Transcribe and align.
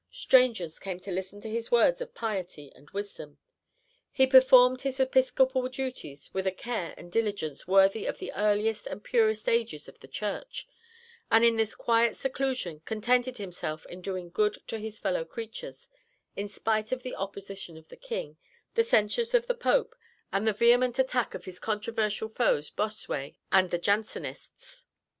Strangers 0.09 0.79
came 0.79 0.99
to 1.01 1.11
listen 1.11 1.41
to 1.41 1.47
his 1.47 1.69
words 1.69 2.01
of 2.01 2.15
piety 2.15 2.71
and 2.73 2.89
wisdom. 2.89 3.37
He 4.11 4.25
performed 4.25 4.81
his 4.81 4.99
episcopal 4.99 5.69
duties 5.69 6.33
with 6.33 6.47
a 6.47 6.51
care 6.51 6.95
and 6.97 7.11
diligence 7.11 7.67
worthy 7.67 8.07
of 8.07 8.17
the 8.17 8.33
earliest 8.33 8.87
and 8.87 9.03
purest 9.03 9.47
ages 9.47 9.87
of 9.87 9.99
the 9.99 10.07
Church, 10.07 10.67
and 11.29 11.45
in 11.45 11.55
this 11.55 11.75
quiet 11.75 12.17
seclusion 12.17 12.79
contented 12.79 13.37
himself 13.37 13.85
in 13.85 14.01
doing 14.01 14.31
good 14.31 14.57
to 14.65 14.79
his 14.79 14.97
fellow 14.97 15.23
creatures, 15.23 15.87
in 16.35 16.49
spite 16.49 16.91
of 16.91 17.03
the 17.03 17.15
opposition 17.15 17.77
of 17.77 17.89
the 17.89 17.95
King, 17.95 18.37
the 18.73 18.83
censures 18.83 19.35
of 19.35 19.45
the 19.45 19.53
Pope, 19.53 19.93
and 20.33 20.47
the 20.47 20.53
vehement 20.53 20.97
attacks 20.97 21.35
of 21.35 21.45
his 21.45 21.59
controversial 21.59 22.27
foes 22.27 22.71
Bossuet 22.71 23.35
and 23.51 23.69
the 23.69 23.77
Jansenists. 23.77 24.83